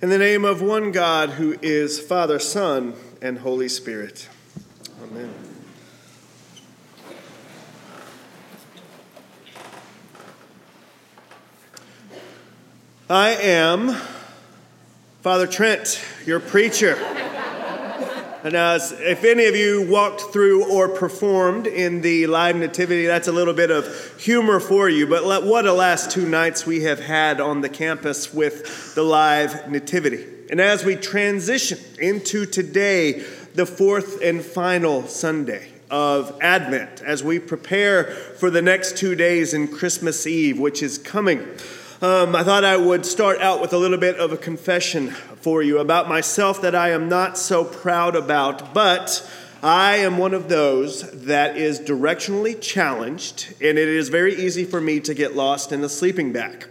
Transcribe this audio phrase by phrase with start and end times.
[0.00, 4.28] In the name of one God who is Father, Son, and Holy Spirit.
[5.02, 5.34] Amen.
[13.10, 13.96] I am
[15.20, 16.96] Father Trent, your preacher.
[18.44, 23.26] And as if any of you walked through or performed in the live nativity, that's
[23.26, 25.06] a little bit of humor for you.
[25.06, 29.68] But what a last two nights we have had on the campus with the live
[29.70, 30.24] nativity.
[30.50, 33.24] And as we transition into today,
[33.54, 39.52] the fourth and final Sunday of Advent, as we prepare for the next two days
[39.52, 41.44] in Christmas Eve, which is coming.
[42.00, 45.64] Um, I thought I would start out with a little bit of a confession for
[45.64, 49.28] you about myself that I am not so proud about, but
[49.64, 54.80] I am one of those that is directionally challenged, and it is very easy for
[54.80, 56.68] me to get lost in a sleeping bag.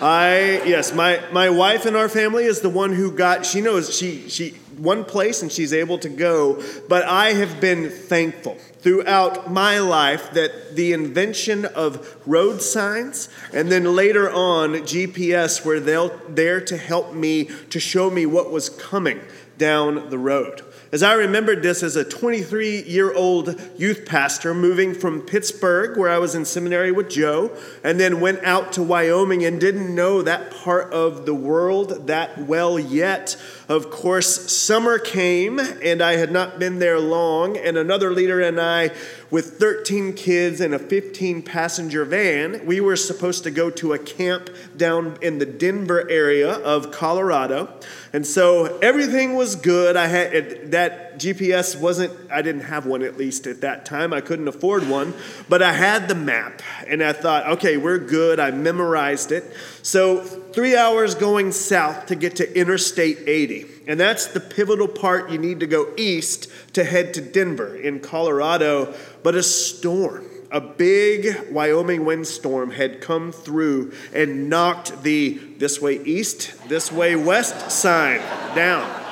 [0.00, 3.46] I yes, my my wife in our family is the one who got.
[3.46, 6.62] She knows she she one place and she's able to go.
[6.88, 13.72] But I have been thankful throughout my life that the invention of road signs and
[13.72, 19.20] then later on GPS were there to help me to show me what was coming
[19.56, 20.62] down the road.
[20.96, 26.08] As I remembered this as a 23 year old youth pastor moving from Pittsburgh, where
[26.08, 30.22] I was in seminary with Joe, and then went out to Wyoming and didn't know
[30.22, 33.36] that part of the world that well yet.
[33.68, 38.60] Of course, summer came, and I had not been there long, and another leader and
[38.60, 38.92] I,
[39.28, 43.98] with 13 kids and a 15 passenger van, we were supposed to go to a
[43.98, 47.68] camp down in the Denver area of Colorado.
[48.12, 49.96] And so everything was good.
[49.96, 54.12] I had that GPS wasn't, I didn't have one at least at that time.
[54.12, 55.12] I couldn't afford one,
[55.48, 58.38] but I had the map, and I thought, okay, we're good.
[58.38, 59.44] I memorized it.
[59.82, 63.55] So three hours going south to get to Interstate 80.
[63.86, 65.30] And that's the pivotal part.
[65.30, 68.94] You need to go east to head to Denver in Colorado.
[69.22, 76.02] But a storm, a big Wyoming windstorm had come through and knocked the this way
[76.04, 78.20] east, this way west sign
[78.54, 79.04] down.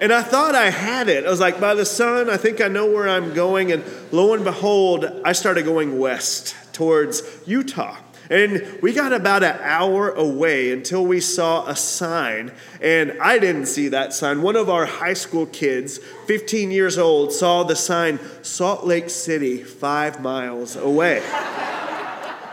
[0.00, 1.24] And I thought I had it.
[1.24, 3.70] I was like, by the sun, I think I know where I'm going.
[3.70, 7.96] And lo and behold, I started going west towards Utah.
[8.32, 12.50] And we got about an hour away until we saw a sign,
[12.80, 14.40] and I didn't see that sign.
[14.40, 15.98] One of our high school kids,
[16.28, 21.22] 15 years old, saw the sign Salt Lake City, five miles away.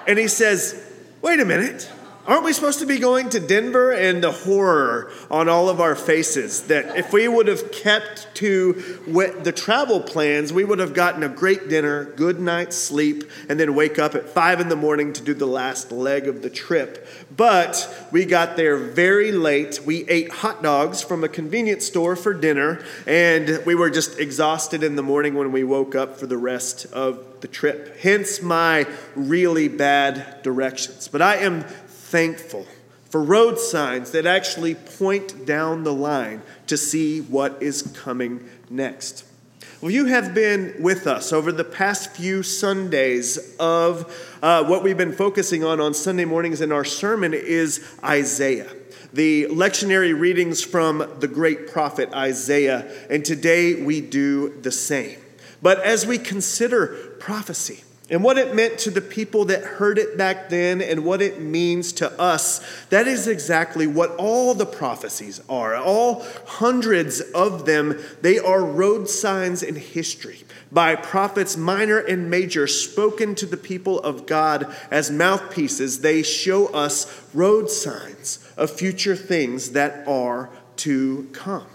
[0.05, 0.85] and he says,
[1.21, 1.89] Wait a minute.
[2.29, 3.91] Aren't we supposed to be going to Denver?
[3.91, 8.73] And the horror on all of our faces that if we would have kept to
[9.41, 13.73] the travel plans, we would have gotten a great dinner, good night's sleep, and then
[13.73, 17.07] wake up at five in the morning to do the last leg of the trip.
[17.35, 19.79] But we got there very late.
[19.83, 24.83] We ate hot dogs from a convenience store for dinner, and we were just exhausted
[24.83, 27.97] in the morning when we woke up for the rest of the trip.
[27.97, 28.85] Hence my
[29.15, 31.07] really bad directions.
[31.07, 31.65] But I am
[32.09, 32.65] thankful
[33.09, 39.25] for road signs that actually point down the line to see what is coming next.
[39.81, 44.97] Well, you have been with us over the past few Sundays of uh, what we've
[44.97, 48.69] been focusing on on Sunday mornings in our sermon is Isaiah.
[49.13, 55.17] The lectionary readings from the great prophet Isaiah, and today we do the same.
[55.61, 60.17] But as we consider prophecy, and what it meant to the people that heard it
[60.17, 65.41] back then and what it means to us, that is exactly what all the prophecies
[65.47, 65.75] are.
[65.75, 72.67] All hundreds of them, they are road signs in history by prophets minor and major
[72.67, 76.01] spoken to the people of God as mouthpieces.
[76.01, 81.67] They show us road signs of future things that are to come.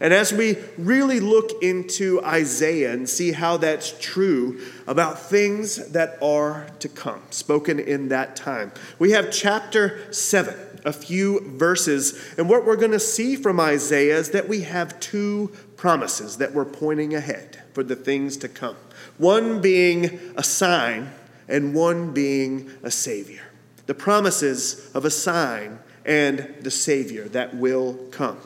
[0.00, 6.18] And as we really look into Isaiah and see how that's true about things that
[6.22, 10.54] are to come, spoken in that time, we have chapter 7,
[10.84, 12.34] a few verses.
[12.36, 16.52] And what we're going to see from Isaiah is that we have two promises that
[16.52, 18.76] we're pointing ahead for the things to come
[19.18, 21.10] one being a sign,
[21.48, 23.42] and one being a savior.
[23.86, 28.38] The promises of a sign and the savior that will come.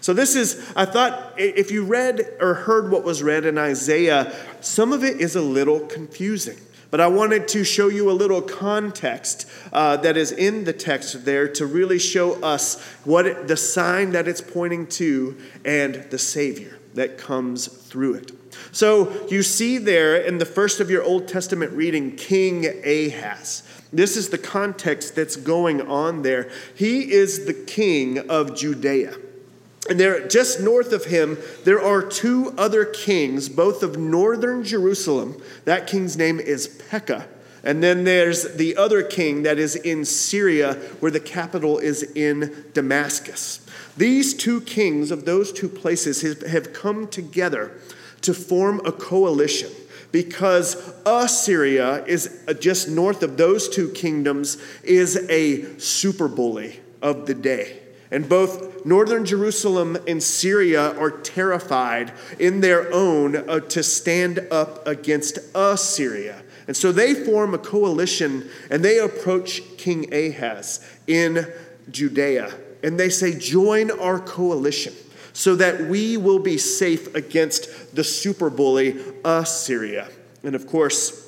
[0.00, 4.34] So, this is, I thought, if you read or heard what was read in Isaiah,
[4.60, 6.58] some of it is a little confusing.
[6.90, 11.24] But I wanted to show you a little context uh, that is in the text
[11.24, 16.18] there to really show us what it, the sign that it's pointing to and the
[16.18, 18.32] Savior that comes through it.
[18.72, 23.62] So you see there in the first of your Old Testament reading, King Ahaz.
[23.92, 26.50] This is the context that's going on there.
[26.74, 29.16] He is the king of Judea.
[29.88, 35.40] And there, just north of him, there are two other kings, both of northern Jerusalem.
[35.64, 37.28] That king's name is Pekah.
[37.62, 42.64] And then there's the other king that is in Syria, where the capital is in
[42.72, 43.66] Damascus.
[43.96, 47.72] These two kings of those two places have come together
[48.22, 49.70] to form a coalition
[50.12, 57.26] because Assyria is uh, just north of those two kingdoms is a super bully of
[57.26, 57.82] the day.
[58.10, 64.86] And both northern Jerusalem and Syria are terrified in their own uh, to stand up
[64.86, 66.42] against Assyria.
[66.68, 71.46] And so they form a coalition and they approach King Ahaz in
[71.90, 72.52] Judea.
[72.82, 74.94] And they say, Join our coalition
[75.32, 80.08] so that we will be safe against the super bully Assyria.
[80.42, 81.26] And of course,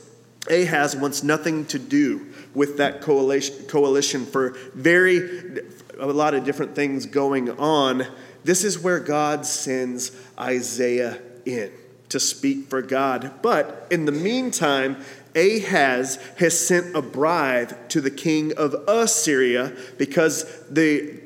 [0.51, 5.61] Ahaz wants nothing to do with that coalition, coalition for very
[5.99, 8.07] a lot of different things going on.
[8.45, 11.73] This is where God sends Isaiah in
[12.09, 13.33] to speak for God.
[13.43, 14.97] But in the meantime,
[15.35, 21.21] Ahaz has sent a bribe to the king of Assyria because the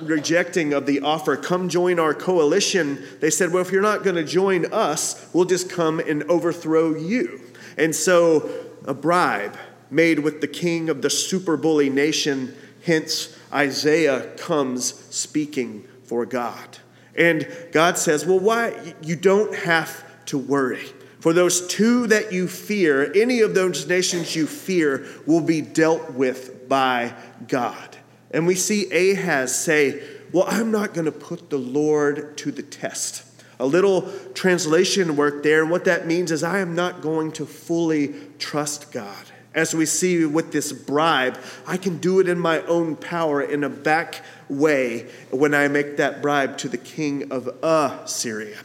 [0.00, 4.16] rejecting of the offer, come join our coalition, they said, well, if you're not going
[4.16, 7.40] to join us, we'll just come and overthrow you.
[7.76, 8.48] And so
[8.84, 9.56] a bribe
[9.90, 12.54] made with the king of the super bully nation,
[12.84, 16.78] hence Isaiah comes speaking for God.
[17.14, 18.94] And God says, well, why?
[19.02, 20.86] You don't have to worry.
[21.20, 26.12] For those two that you fear, any of those nations you fear, will be dealt
[26.12, 27.14] with by
[27.48, 27.96] God.
[28.30, 30.02] And we see Ahaz say,
[30.32, 33.24] Well, I'm not going to put the Lord to the test.
[33.58, 37.46] A little translation work there, and what that means is I am not going to
[37.46, 39.24] fully trust God.
[39.54, 43.64] As we see with this bribe, I can do it in my own power in
[43.64, 48.58] a back way when I make that bribe to the king of Assyria.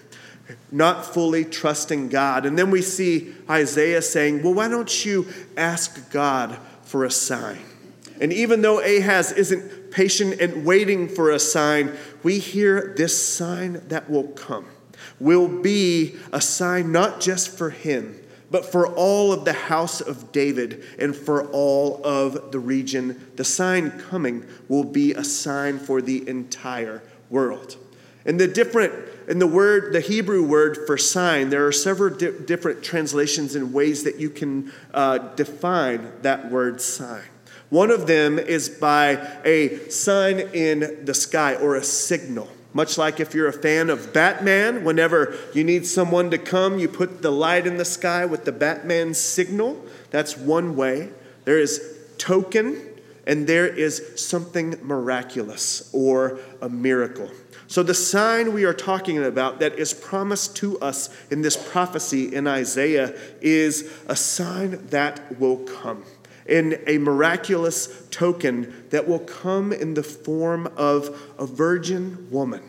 [0.71, 2.45] Not fully trusting God.
[2.45, 7.61] And then we see Isaiah saying, Well, why don't you ask God for a sign?
[8.19, 13.81] And even though Ahaz isn't patient and waiting for a sign, we hear this sign
[13.87, 14.65] that will come
[15.19, 18.19] will be a sign not just for him,
[18.53, 23.31] but for all of the house of David and for all of the region.
[23.35, 27.01] The sign coming will be a sign for the entire
[27.31, 27.77] world.
[28.27, 28.93] And the different
[29.27, 33.73] in the word, the Hebrew word for sign, there are several di- different translations and
[33.73, 37.23] ways that you can uh, define that word sign.
[37.71, 39.13] One of them is by
[39.43, 42.49] a sign in the sky or a signal.
[42.73, 46.87] Much like if you're a fan of Batman, whenever you need someone to come, you
[46.87, 49.79] put the light in the sky with the Batman signal.
[50.09, 51.09] That's one way.
[51.45, 52.81] There is token,
[53.27, 57.29] and there is something miraculous or a miracle.
[57.67, 62.33] So, the sign we are talking about that is promised to us in this prophecy
[62.33, 66.03] in Isaiah is a sign that will come
[66.45, 72.63] in a miraculous token that will come in the form of a virgin woman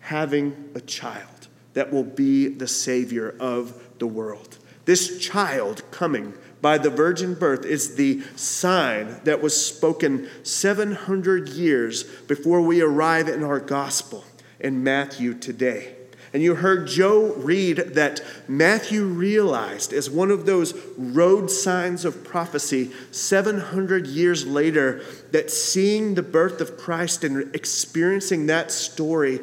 [0.00, 4.58] having a child that will be the Savior of the world.
[4.84, 12.02] This child coming by the virgin birth is the sign that was spoken 700 years
[12.02, 14.24] before we arrive in our gospel
[14.58, 15.96] in Matthew today.
[16.32, 22.22] And you heard Joe read that Matthew realized, as one of those road signs of
[22.22, 29.40] prophecy 700 years later, that seeing the birth of Christ and experiencing that story,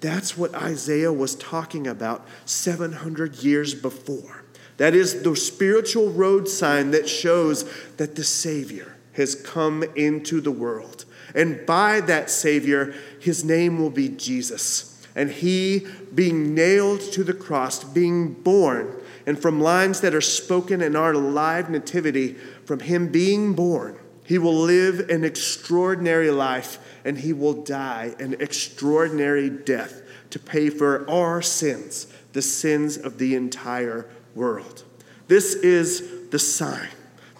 [0.00, 4.44] that's what Isaiah was talking about 700 years before.
[4.78, 10.50] That is the spiritual road sign that shows that the Savior has come into the
[10.50, 11.04] world.
[11.34, 17.34] And by that Savior, his name will be Jesus and he being nailed to the
[17.34, 18.94] cross, being born,
[19.26, 24.38] and from lines that are spoken in our live nativity, from him being born, he
[24.38, 31.08] will live an extraordinary life and he will die an extraordinary death to pay for
[31.10, 34.84] our sins, the sins of the entire world.
[35.26, 36.88] This is the sign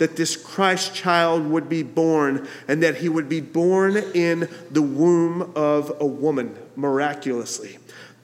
[0.00, 4.80] that this Christ child would be born and that he would be born in the
[4.80, 7.76] womb of a woman miraculously.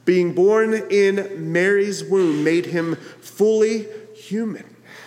[0.06, 4.64] Being born in Mary's womb made him fully human.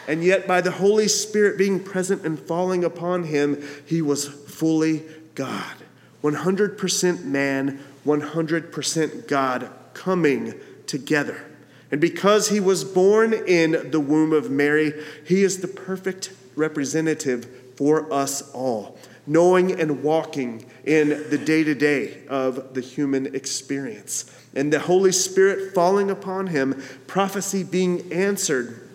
[0.08, 5.04] And yet, by the Holy Spirit being present and falling upon him, he was fully
[5.34, 5.76] God.
[6.24, 10.54] 100% man, 100% God coming
[10.86, 11.48] together.
[11.90, 14.94] And because he was born in the womb of Mary,
[15.26, 21.76] he is the perfect representative for us all, knowing and walking in the day to
[21.76, 24.30] day of the human experience.
[24.56, 28.88] And the Holy Spirit falling upon him, prophecy being answered,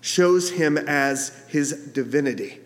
[0.00, 2.60] shows him as his divinity.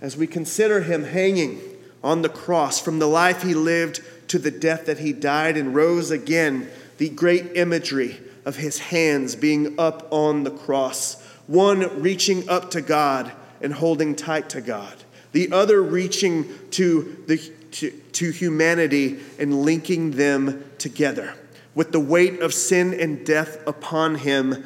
[0.00, 1.60] As we consider him hanging
[2.02, 5.74] on the cross, from the life he lived to the death that he died and
[5.74, 12.48] rose again, the great imagery of his hands being up on the cross, one reaching
[12.48, 14.94] up to God and holding tight to God,
[15.32, 17.38] the other reaching to, the,
[17.72, 21.34] to, to humanity and linking them together
[21.74, 24.64] with the weight of sin and death upon him,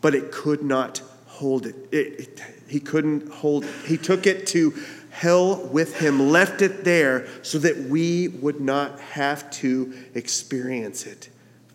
[0.00, 1.76] but it could not hold it.
[1.92, 3.70] it, it he couldn't hold it.
[3.84, 4.74] He took it to
[5.10, 11.28] hell with him, left it there so that we would not have to experience it.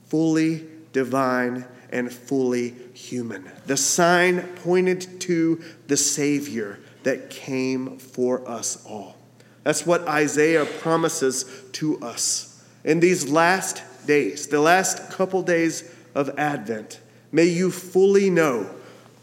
[0.08, 3.50] Fully divine and fully human.
[3.66, 9.18] The sign pointed to the Savior that came for us all.
[9.64, 12.64] That's what Isaiah promises to us.
[12.84, 17.00] In these last days, the last couple days of Advent,
[17.32, 18.70] may you fully know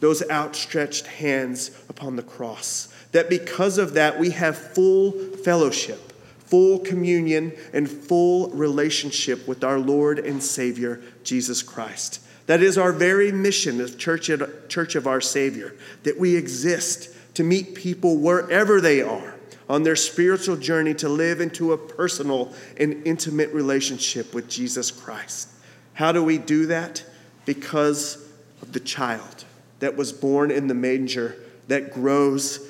[0.00, 2.94] those outstretched hands upon the cross.
[3.12, 9.78] That because of that, we have full fellowship, full communion, and full relationship with our
[9.78, 12.20] Lord and Savior, Jesus Christ.
[12.48, 14.30] That is our very mission as Church,
[14.68, 15.74] Church of our Savior,
[16.04, 19.34] that we exist to meet people wherever they are
[19.68, 25.50] on their spiritual journey to live into a personal and intimate relationship with Jesus Christ.
[25.92, 27.04] How do we do that?
[27.44, 28.26] Because
[28.62, 29.44] of the child
[29.80, 31.36] that was born in the manger,
[31.66, 32.66] that grows,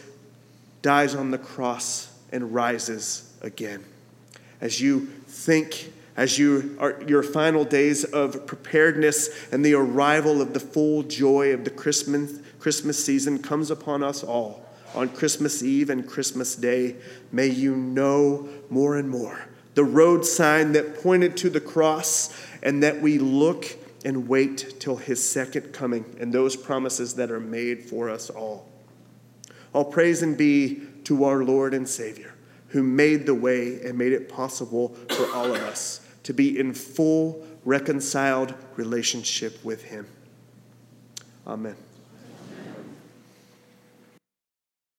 [0.82, 3.84] dies on the cross, and rises again.
[4.60, 10.52] As you think, as you are your final days of preparedness and the arrival of
[10.52, 15.90] the full joy of the Christmas, Christmas season comes upon us all on Christmas Eve
[15.90, 16.96] and Christmas Day,
[17.30, 19.46] may you know more and more
[19.76, 22.34] the road sign that pointed to the cross
[22.64, 23.64] and that we look
[24.04, 28.68] and wait till his second coming and those promises that are made for us all.
[29.72, 32.34] All praise and be to our Lord and Savior,
[32.70, 36.74] who made the way and made it possible for all of us to be in
[36.74, 40.06] full, reconciled relationship with him.
[41.46, 41.74] Amen.